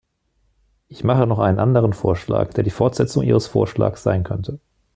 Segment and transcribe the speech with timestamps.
[0.87, 4.59] Ich mache noch einen anderen Vorschlag, der die Fortsetzung Ihres Vorschlags sein könnte.